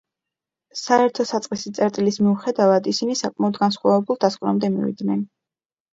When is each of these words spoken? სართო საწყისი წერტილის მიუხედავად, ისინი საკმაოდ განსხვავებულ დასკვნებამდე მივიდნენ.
სართო 0.83 1.25
საწყისი 1.31 1.73
წერტილის 1.79 2.17
მიუხედავად, 2.27 2.91
ისინი 2.95 3.19
საკმაოდ 3.21 3.61
განსხვავებულ 3.65 4.19
დასკვნებამდე 4.27 4.73
მივიდნენ. 4.79 5.27